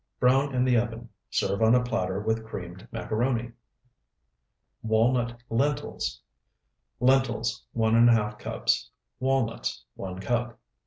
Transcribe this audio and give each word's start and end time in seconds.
Brown 0.19 0.55
in 0.55 0.65
the 0.65 0.77
oven. 0.77 1.09
Serve 1.29 1.61
on 1.61 1.75
a 1.75 1.83
platter 1.83 2.19
with 2.19 2.43
creamed 2.43 2.87
macaroni. 2.91 3.51
WALNUT 4.81 5.35
LENTILS 5.51 6.23
Lentils, 6.99 7.63
1½ 7.77 8.39
cups. 8.39 8.89
Walnuts, 9.19 9.85
1 9.93 10.19
cup. 10.19 10.59